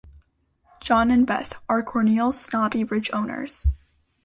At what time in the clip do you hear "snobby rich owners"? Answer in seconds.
2.43-3.67